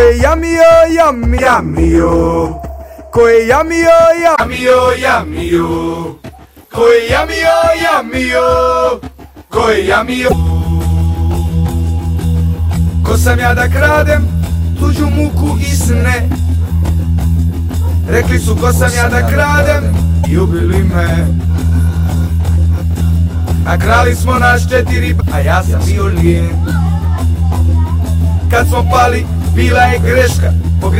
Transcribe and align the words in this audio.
yummy 0.00 0.56
oh 0.58 0.86
yummy 0.88 1.38
yummy 1.38 2.00
oh 2.00 2.62
Koi 3.12 3.46
yummy 3.48 3.84
oh 3.86 4.12
yummy 4.24 4.68
oh 4.68 4.94
yummy 4.94 5.50
oh 5.54 6.18
Koi 6.70 7.08
yummy 7.10 7.40
oh 7.44 7.72
yummy 7.82 8.32
oh 8.34 9.00
Ko 13.04 13.16
sam 13.16 13.38
ja 13.38 13.54
da 13.54 13.68
kradem 13.68 14.28
tuđu 14.80 15.06
muku 15.06 15.58
i 15.60 15.76
sne? 15.76 16.28
Rekli 18.08 18.38
su 18.38 18.56
ko 18.56 18.72
sam 18.72 18.90
ja 18.96 19.08
da 19.08 19.28
kradem? 19.28 19.84
I 20.28 20.38
ubili 20.38 20.84
me. 20.84 21.26
A 23.66 23.78
krali 23.78 24.14
smo 24.14 24.34
naš 24.38 24.68
četiri, 24.70 25.16
a 25.34 25.40
ja 25.40 25.62
sam 25.62 25.80
bio 25.86 26.04
lijen. 26.04 26.50
Kad 28.50 28.68
smo 28.68 28.84
pali 28.90 29.26
bila 29.56 29.80
je 29.80 29.98
greška, 29.98 30.52
pogriješio 30.80 30.96